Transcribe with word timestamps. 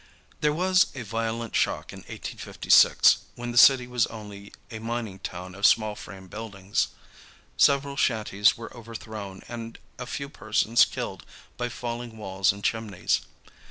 There 0.39 0.51
was 0.51 0.87
a 0.95 1.03
violent 1.03 1.55
shock 1.55 1.93
in 1.93 1.99
1856, 1.99 3.17
when 3.35 3.51
the 3.51 3.55
city 3.59 3.85
was 3.85 4.07
only 4.07 4.51
a 4.71 4.79
mining 4.79 5.19
town 5.19 5.53
of 5.53 5.63
small 5.67 5.93
frame 5.93 6.27
buildings. 6.27 6.87
Several 7.55 7.95
shanties 7.95 8.57
were 8.57 8.75
overthrown 8.75 9.43
and 9.47 9.77
a 9.99 10.07
few 10.07 10.27
persons 10.27 10.85
killed 10.85 11.23
by 11.55 11.69
falling 11.69 12.17
walls 12.17 12.51
and 12.51 12.63
chimneys. 12.63 13.21